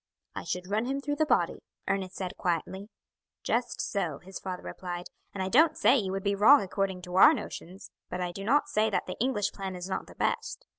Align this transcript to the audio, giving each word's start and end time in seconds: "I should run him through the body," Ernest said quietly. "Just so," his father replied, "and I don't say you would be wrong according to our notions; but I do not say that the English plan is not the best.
"I 0.33 0.45
should 0.45 0.65
run 0.71 0.85
him 0.87 0.99
through 0.99 1.17
the 1.17 1.27
body," 1.27 1.61
Ernest 1.87 2.15
said 2.15 2.35
quietly. 2.35 2.89
"Just 3.43 3.79
so," 3.79 4.17
his 4.17 4.39
father 4.39 4.63
replied, 4.63 5.09
"and 5.31 5.43
I 5.43 5.47
don't 5.47 5.77
say 5.77 5.95
you 5.95 6.11
would 6.11 6.23
be 6.23 6.33
wrong 6.33 6.63
according 6.63 7.03
to 7.03 7.17
our 7.17 7.35
notions; 7.35 7.91
but 8.09 8.19
I 8.19 8.31
do 8.31 8.43
not 8.43 8.67
say 8.67 8.89
that 8.89 9.05
the 9.05 9.19
English 9.19 9.51
plan 9.51 9.75
is 9.75 9.87
not 9.87 10.07
the 10.07 10.15
best. 10.15 10.65